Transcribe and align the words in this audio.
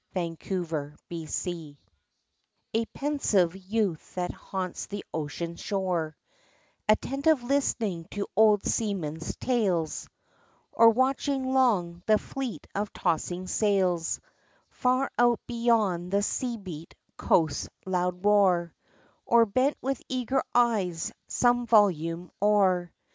THE 0.15 0.29
BOY 0.29 0.35
COLUMBUS 0.39 1.47
A 2.73 2.85
PENSIVE 2.91 3.55
youth 3.55 4.15
that 4.15 4.31
haunts 4.31 4.87
the 4.87 5.05
ocean 5.13 5.55
shore 5.57 6.17
Attentive 6.89 7.43
listening 7.43 8.07
to 8.09 8.25
old 8.35 8.65
seamen's 8.65 9.35
tales; 9.35 10.09
Or 10.71 10.89
watching 10.89 11.53
long 11.53 12.01
the 12.07 12.17
fleet 12.17 12.65
of 12.73 12.91
tossing 12.93 13.45
sails 13.45 14.19
Far 14.71 15.11
out 15.19 15.39
beyond 15.45 16.09
the 16.09 16.23
sea 16.23 16.57
beat 16.57 16.95
coast's 17.15 17.69
loud 17.85 18.25
roar; 18.25 18.73
Or 19.23 19.45
bent 19.45 19.77
with 19.83 20.01
eager 20.09 20.41
eyes 20.55 21.11
some 21.27 21.67
volume 21.67 22.31
o'er. 22.41 22.91